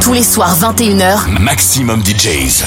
[0.00, 2.64] Tous les soirs 21h, Maximum DJs.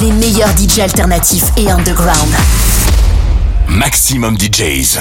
[0.00, 2.28] Les meilleurs DJs alternatifs et underground.
[3.68, 4.98] Maximum DJs.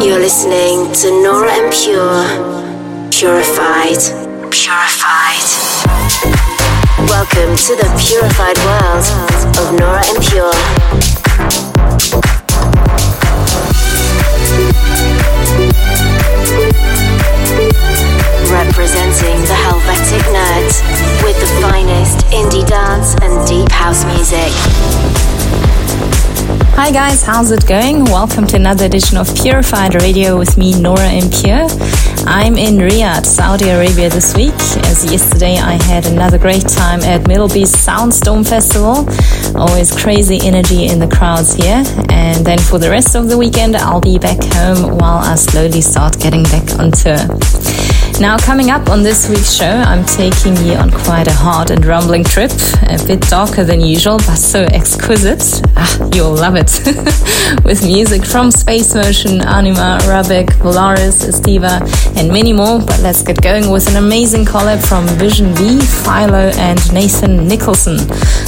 [0.00, 3.10] You're listening to Nora En Pure.
[3.10, 4.00] Purified.
[4.50, 5.46] Purified.
[7.08, 9.04] Welcome to the purified world
[9.58, 11.13] of Nora En Pure.
[18.50, 20.82] Representing the Helvetic Nerds
[21.24, 24.52] with the finest indie dance and deep house music.
[26.76, 28.04] Hi guys, how's it going?
[28.04, 31.68] Welcome to another edition of Purified Radio with me, Nora En Pure.
[32.26, 34.54] I'm in Riyadh, Saudi Arabia this week,
[34.86, 39.06] as yesterday I had another great time at MDLBEAST Soundstorm Festival.
[39.58, 41.84] Always crazy energy in the crowds here.
[42.10, 45.80] And then for the rest of the weekend, I'll be back home while I slowly
[45.80, 47.18] start getting back on tour.
[48.20, 51.84] Now, coming up on this week's show, I'm taking you on quite a hard and
[51.84, 52.52] rumbling trip,
[52.84, 55.60] a bit darker than usual, but so exquisite.
[55.76, 56.70] Ah, you'll love it.
[57.64, 61.80] With music from Space Motion, Anima, Rabek, Volaris, Estiva,
[62.16, 62.78] and many more.
[62.78, 67.96] But let's get going with an amazing collab from Vision V, Philo, and Nathan Nicholson.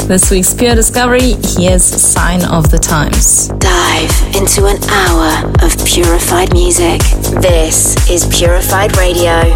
[0.06, 3.48] This week's Pure Discovery, here's Sign of the Times.
[3.58, 7.00] Dive into an hour of purified music.
[7.42, 9.55] This is Purified Radio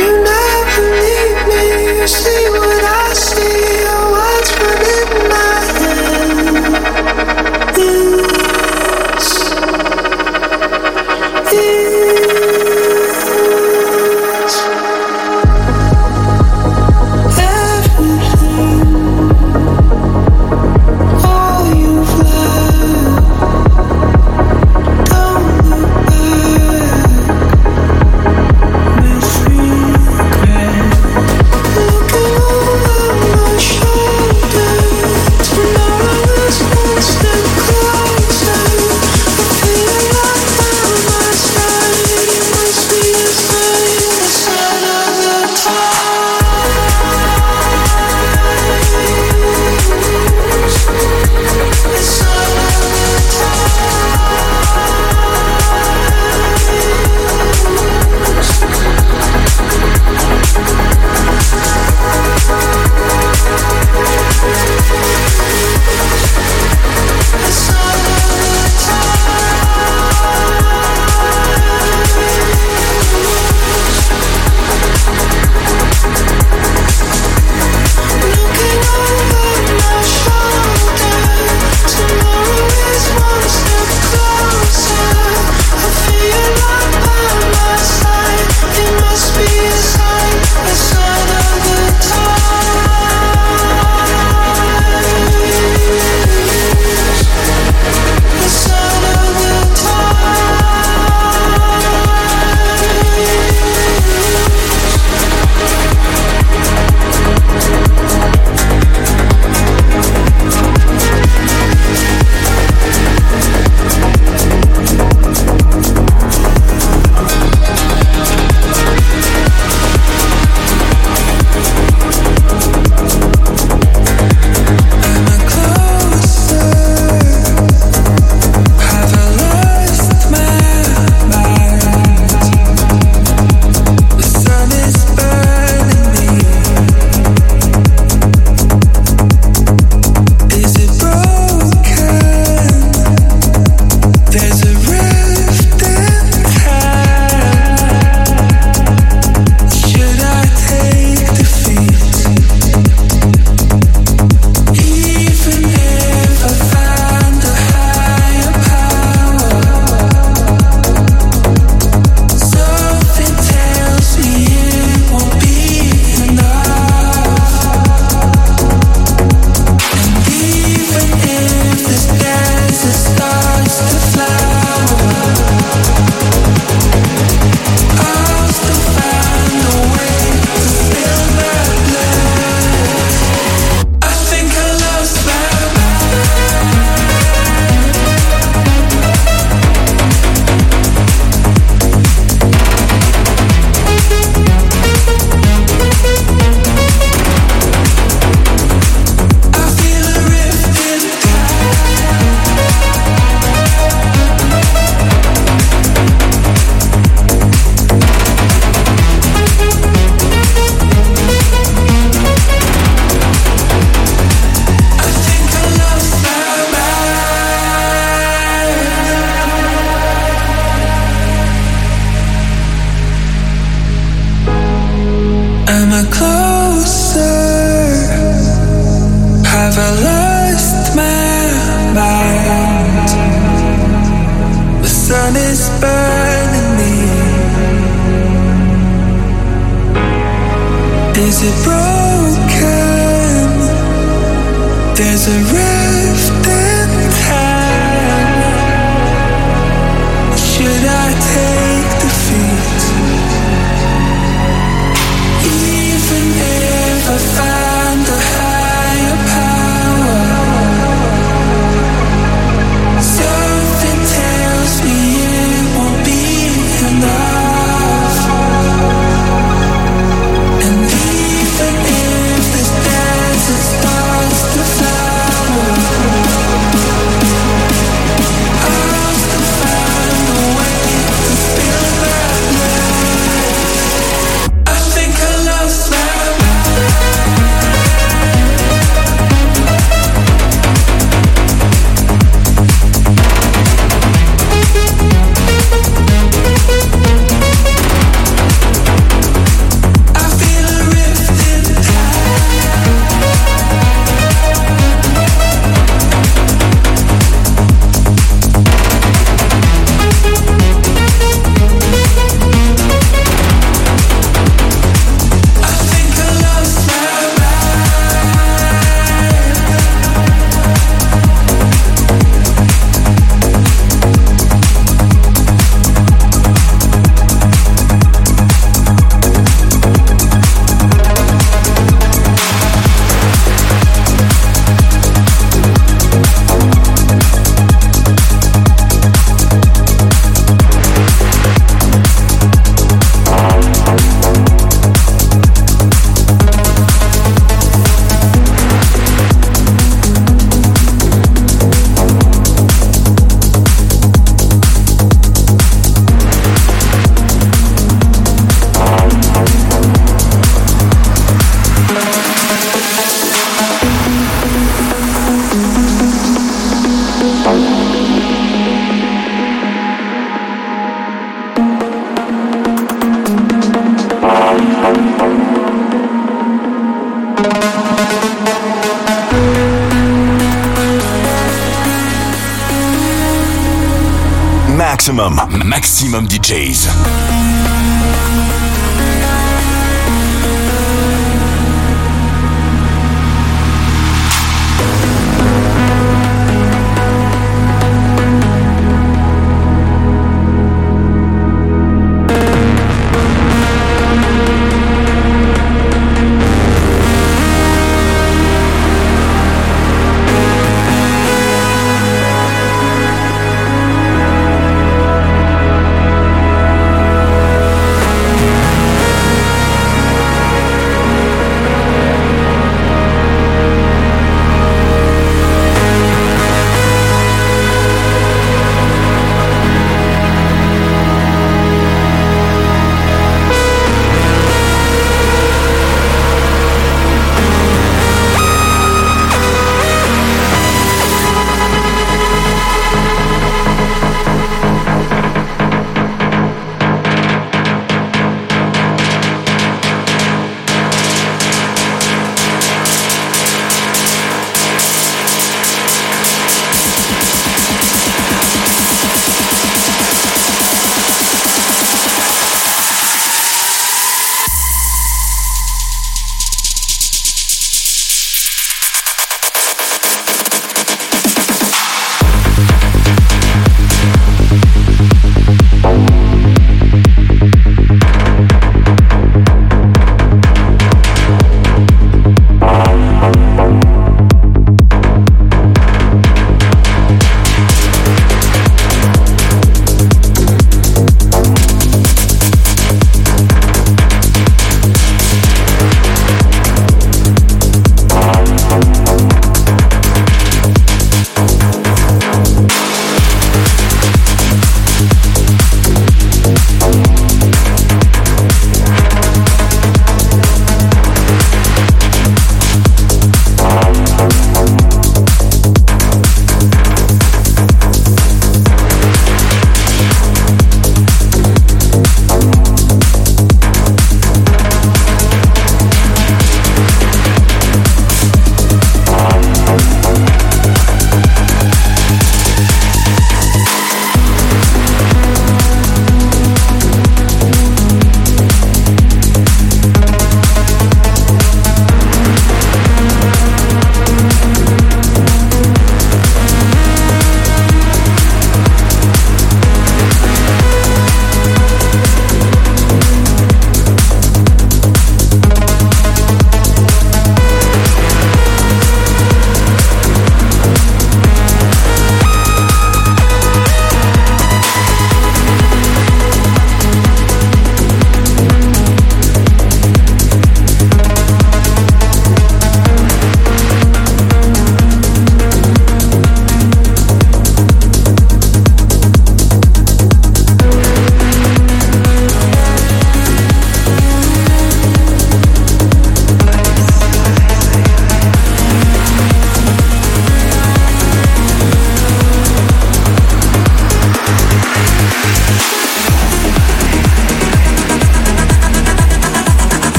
[0.00, 2.00] You never leave me.
[2.00, 3.82] You see what I see.
[3.84, 4.50] Your words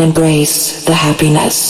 [0.00, 1.69] and embrace the happiness.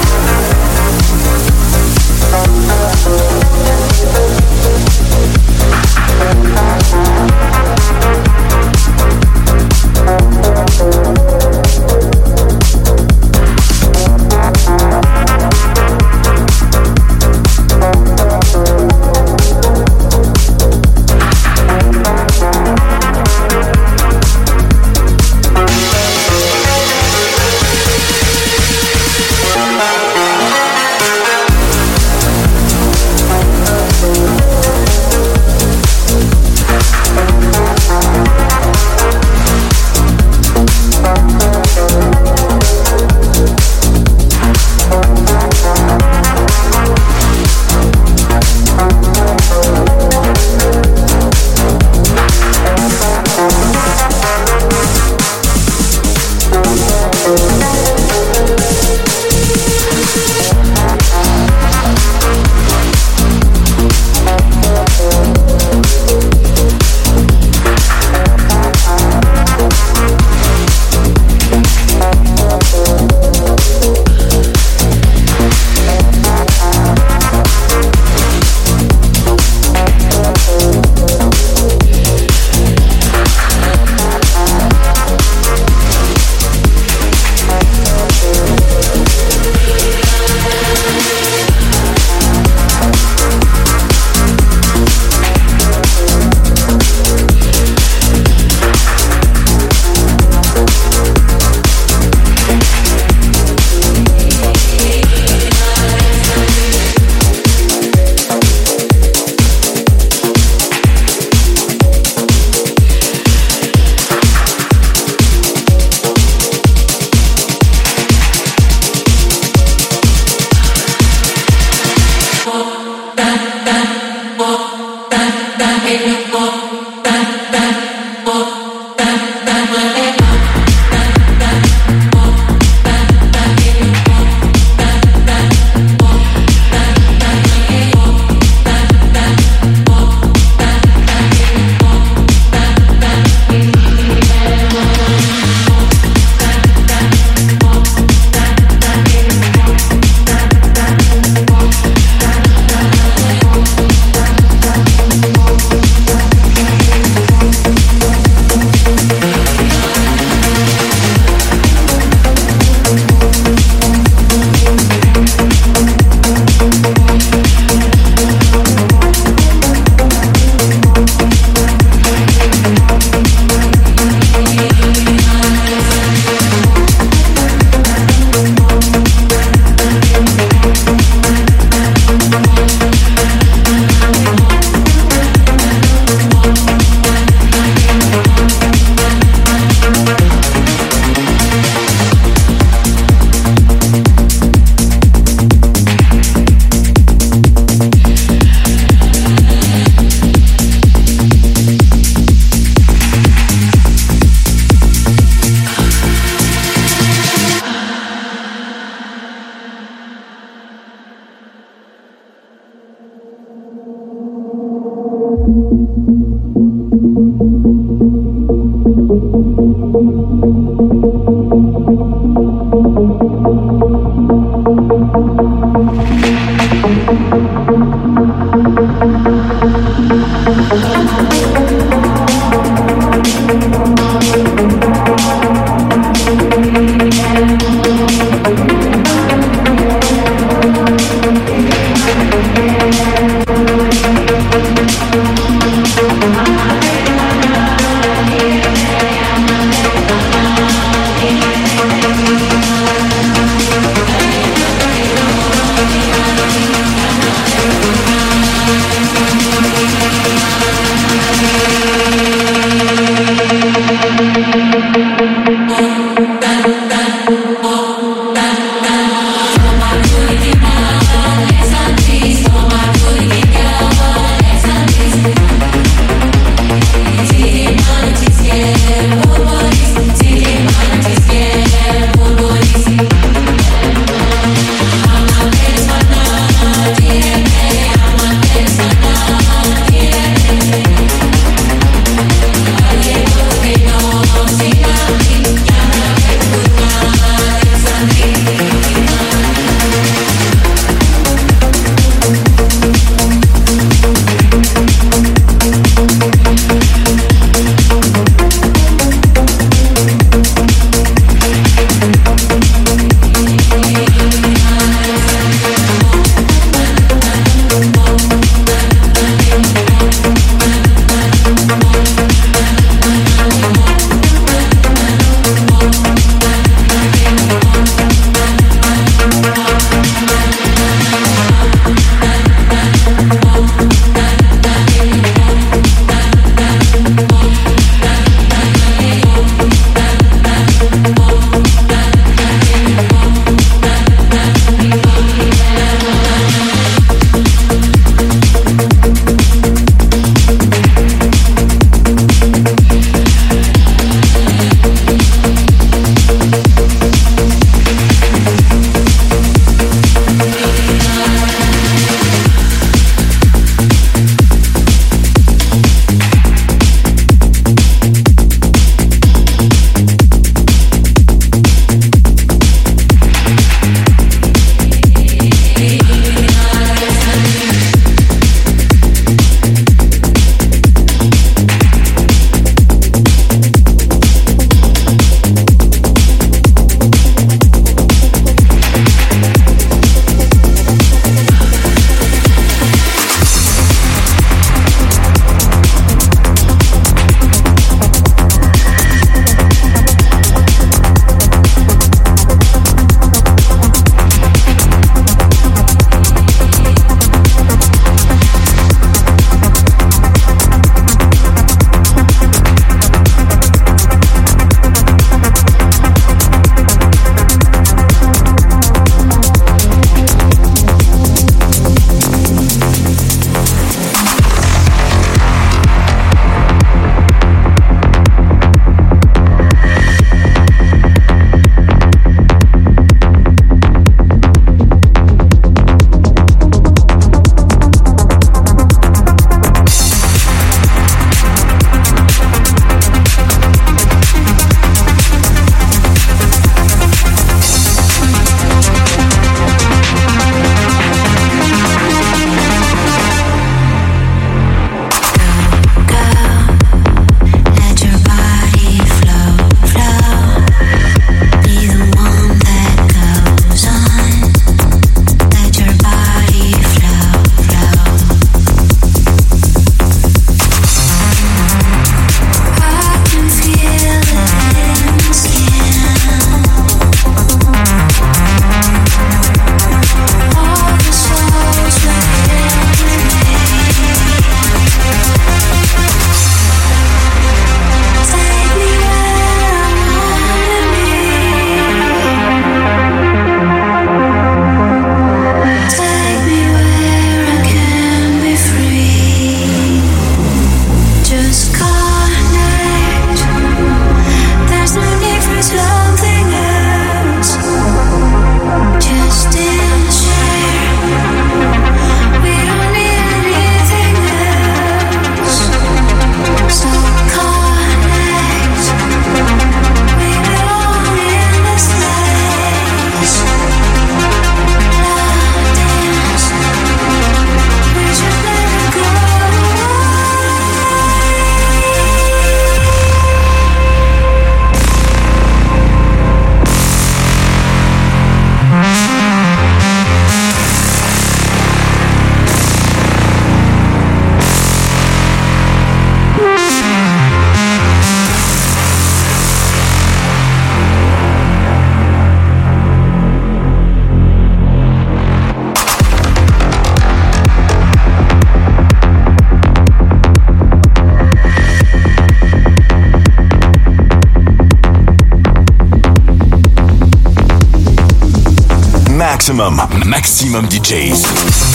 [569.61, 571.70] Maxximum, maxximum DJs.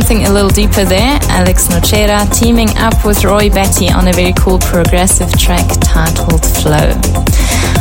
[0.00, 1.18] Something a little deeper there.
[1.28, 6.88] Alex Nocera teaming up with Roy Betty on a very cool progressive track titled Flow.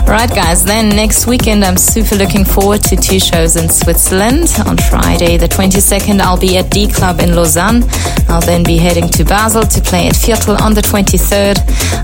[0.05, 4.51] Right, guys, then next weekend I'm super looking forward to two shows in Switzerland.
[4.67, 7.83] On Friday, the 22nd, I'll be at D Club in Lausanne.
[8.27, 11.57] I'll then be heading to Basel to play at Viertel on the 23rd.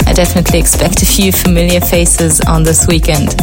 [0.07, 3.35] I definitely expect a few familiar faces on this weekend.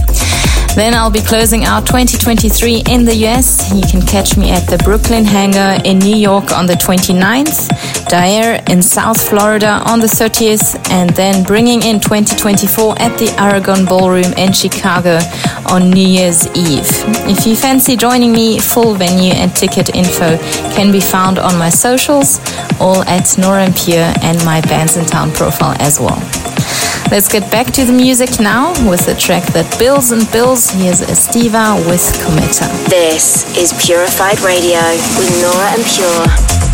[0.74, 3.70] Then I'll be closing out 2023 in the US.
[3.74, 7.68] You can catch me at the Brooklyn Hangar in New York on the 29th,
[8.08, 13.84] Dyer in South Florida on the 30th, and then bringing in 2024 at the Aragon
[13.84, 15.18] Ballroom in Chicago
[15.68, 16.88] on New Year's Eve.
[17.28, 20.38] If you fancy joining me, full venue and ticket info
[20.74, 22.40] can be found on my socials,
[22.80, 26.20] all at Nora En Pure and my Bandsintown profile as well.
[27.12, 30.70] Let's get back to the music now with the track that builds and builds.
[30.70, 32.64] Here's Estiva with Cometa.
[32.88, 34.80] This is Purified Radio
[35.20, 36.71] with Nora En Pure.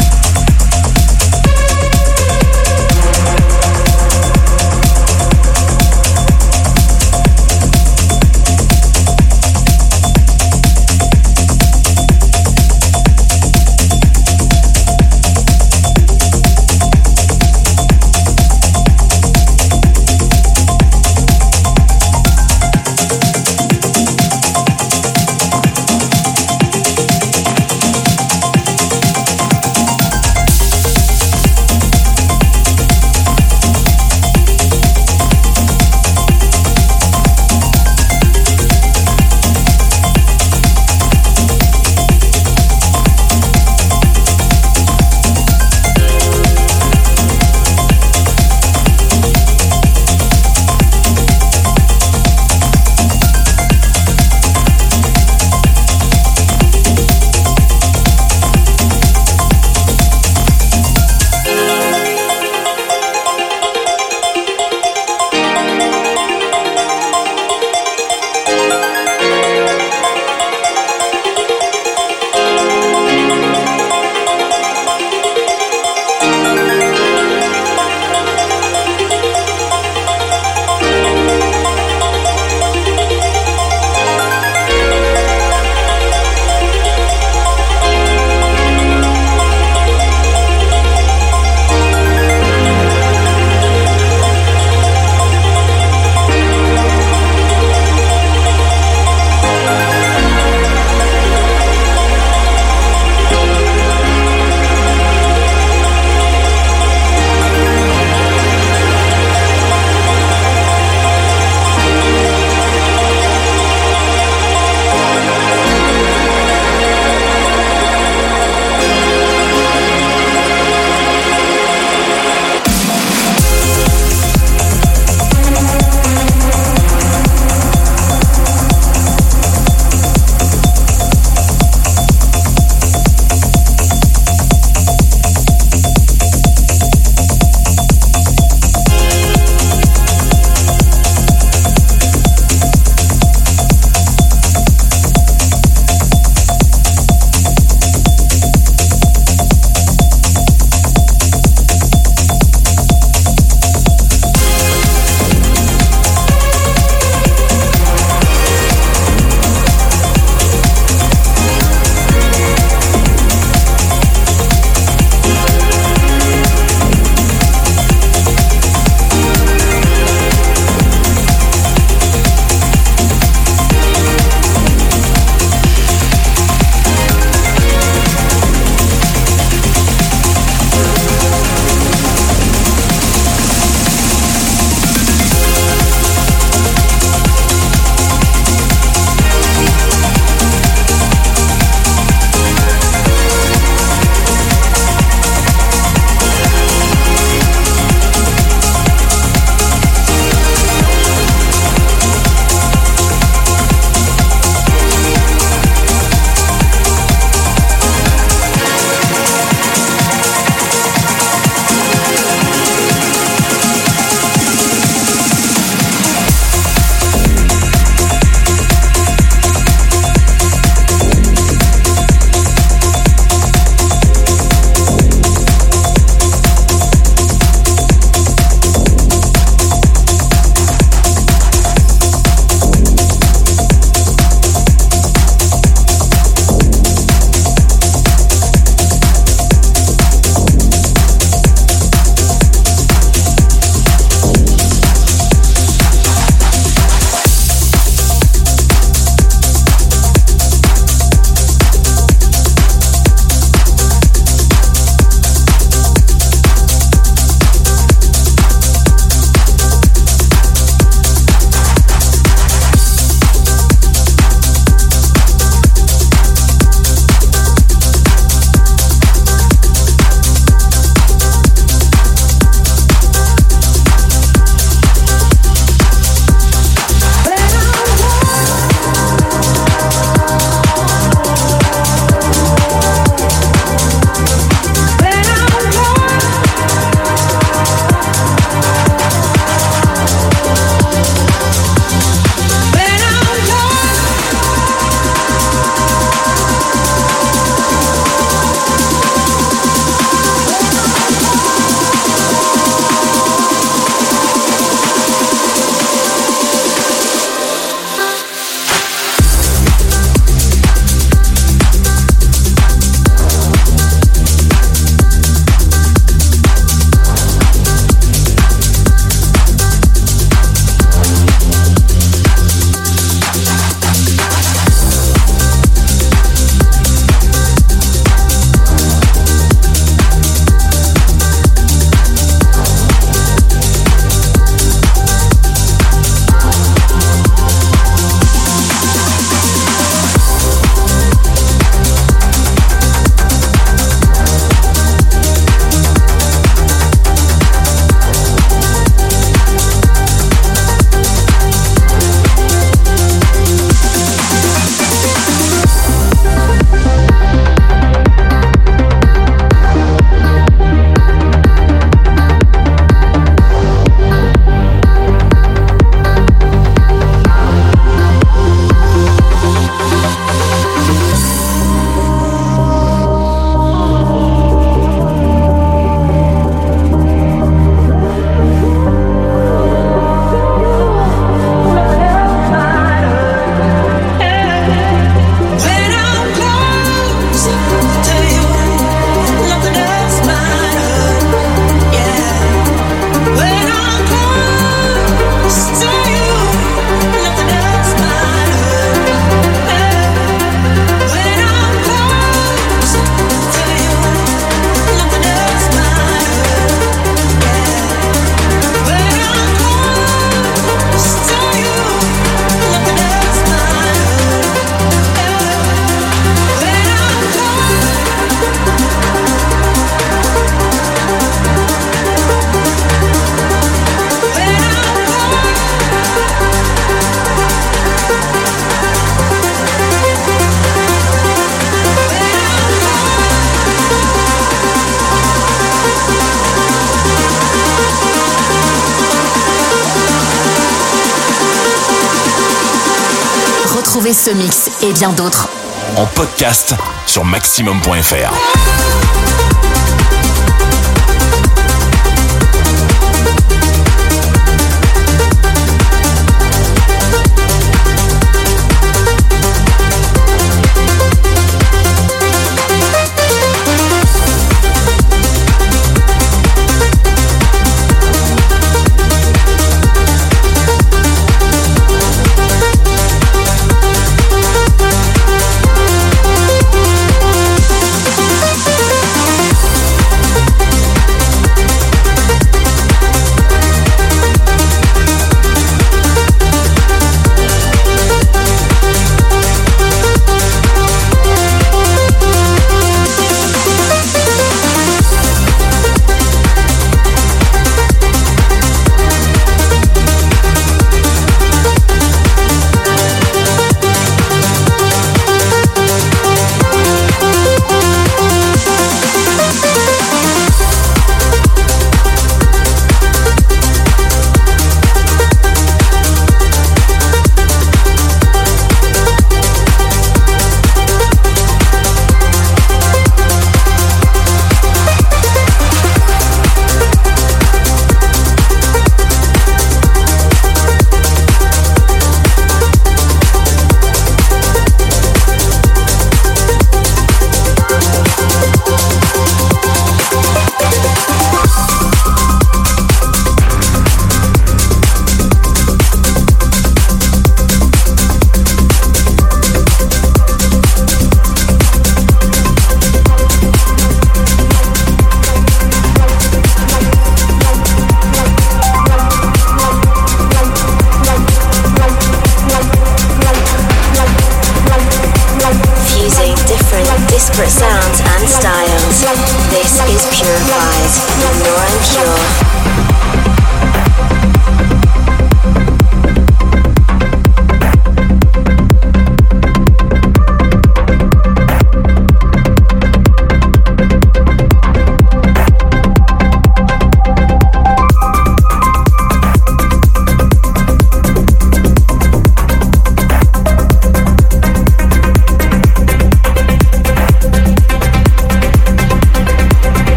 [445.97, 446.75] En podcast
[447.07, 448.88] sur maximum.fr.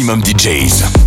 [0.00, 0.99] maximum DJs.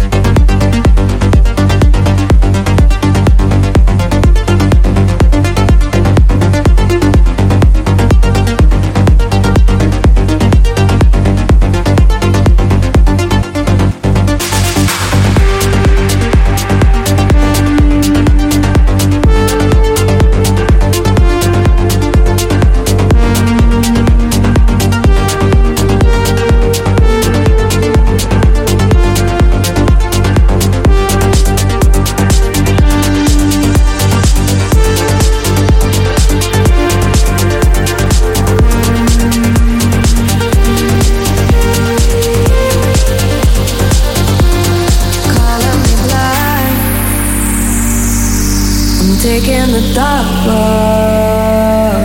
[49.24, 52.04] taking the dark road.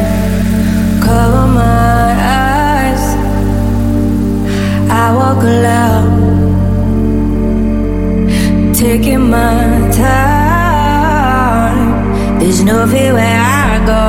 [1.03, 2.15] Cover my
[2.45, 3.05] eyes.
[4.89, 6.13] I walk alone,
[8.73, 11.89] taking my time.
[12.39, 14.07] There's no fear where I go.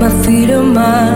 [0.00, 1.09] My feet are mine.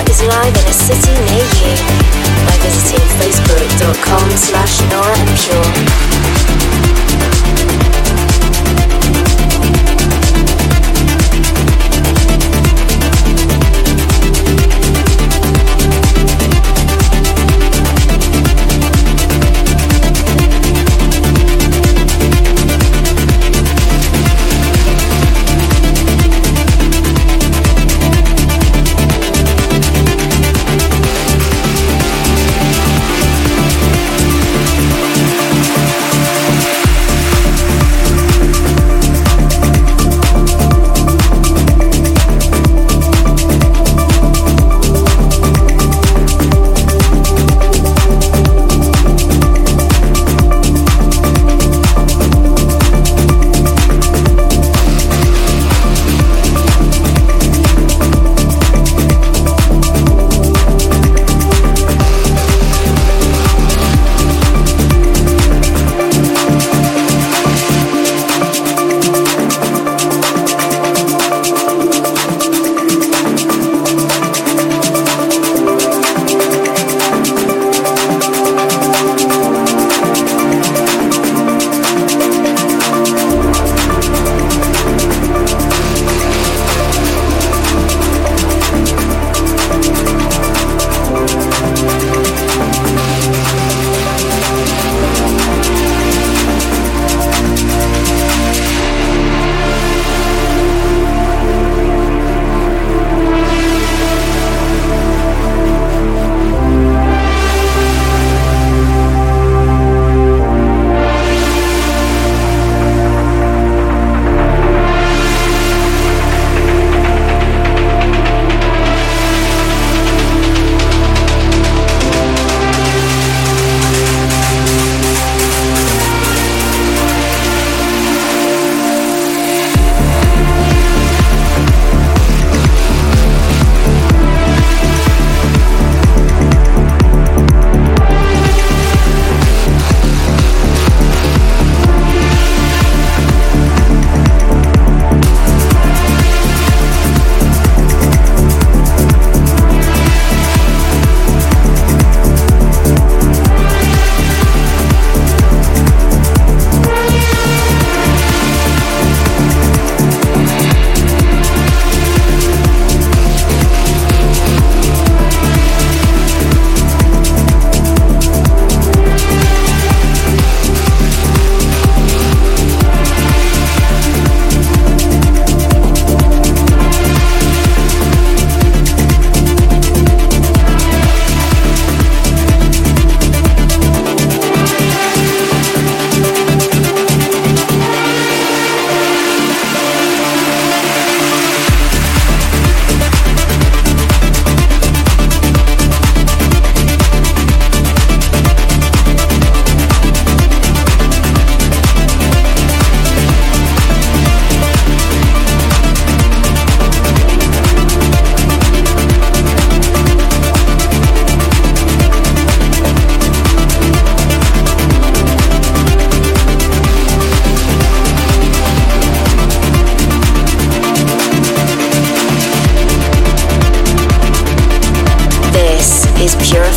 [0.00, 1.76] Nora is live in a city near you
[2.46, 6.09] by visiting facebook.com slash Nora En Pure.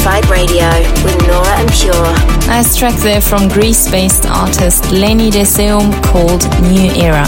[0.05, 0.67] Is Radio
[1.03, 2.47] with Nora En Pure.
[2.47, 7.23] Nice track there from Greece based artist Lenny Deseum called New Era.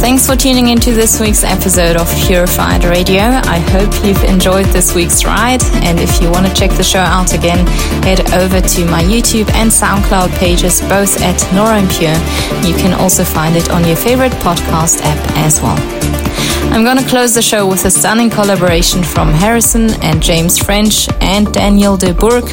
[0.00, 3.22] Thanks for tuning into this week's episode of Purified Radio.
[3.22, 5.62] I hope you've enjoyed this week's ride.
[5.84, 7.64] And if you want to check the show out again,
[8.02, 12.68] head over to my YouTube and SoundCloud pages, both at Nora En Pure.
[12.68, 16.25] You can also find it on your favorite podcast app as well.
[16.72, 21.08] I'm going to close the show with a stunning collaboration from Harrison and James French
[21.20, 22.44] and Daniel de Bourg.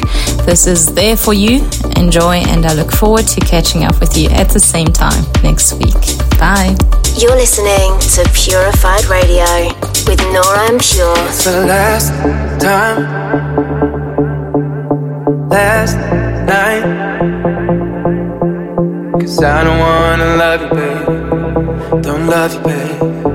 [0.46, 1.64] This is There For You.
[1.96, 5.74] Enjoy, and I look forward to catching up with you at the same time next
[5.74, 5.94] week.
[6.38, 6.74] Bye.
[7.16, 9.44] You're listening to Purified Radio
[10.06, 11.14] with Nora En Pure.
[11.28, 12.08] It's the last
[12.60, 12.98] time,
[15.48, 15.96] last
[16.46, 16.82] night.
[19.20, 22.02] Cause I don't wanna love you, babe.
[22.02, 23.33] Don't love you, babe.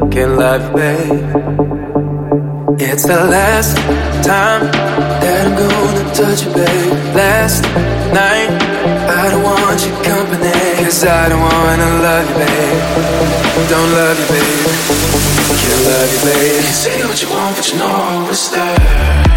[0.00, 1.10] Love you, babe.
[2.80, 3.76] It's the last
[4.24, 6.92] time that I'm gonna touch you, babe.
[7.14, 7.62] Last
[8.16, 8.48] night,
[9.12, 10.84] I don't want your company.
[10.84, 12.80] Cause I don't wanna love you, babe.
[13.68, 14.66] Don't love you, babe.
[15.60, 16.64] Can't love you, babe.
[16.64, 19.29] You say what you want, but you know I was there.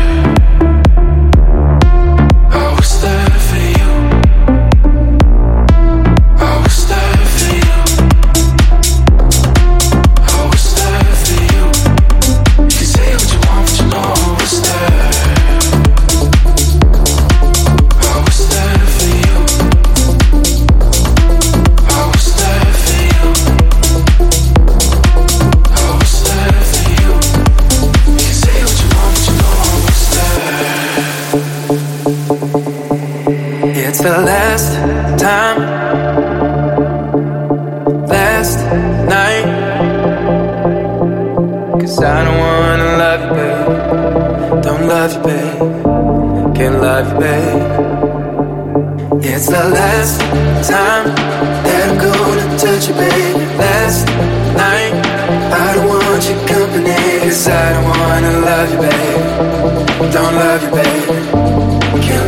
[34.04, 34.74] The last
[35.18, 35.60] time,
[38.06, 38.58] last
[39.08, 39.46] night.
[41.80, 44.62] Cause I don't wanna love you, babe.
[44.62, 46.56] Don't love you, babe.
[46.56, 47.62] Can't love you, babe.
[49.24, 50.20] It's the last
[50.68, 51.06] time
[51.64, 53.46] that I'm gonna touch you, baby.
[53.56, 54.06] Last
[54.64, 54.94] night,
[55.62, 57.20] I don't want your company.
[57.24, 60.12] Cause I don't wanna love you, babe.
[60.12, 61.33] Don't love you, babe.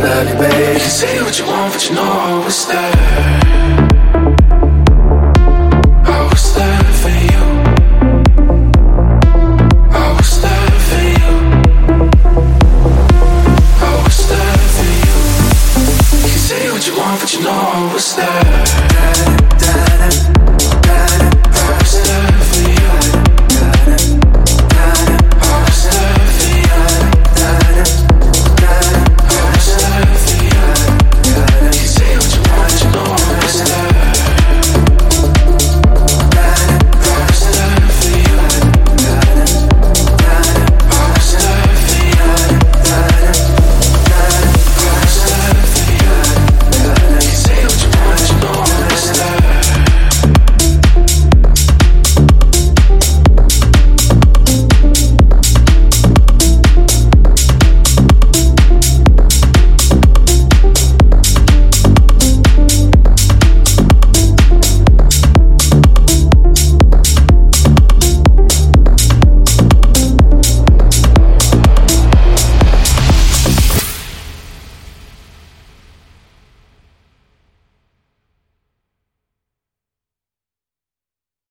[0.06, 0.80] Love you, babe.
[0.82, 3.45] Say what you want, but you know I was there.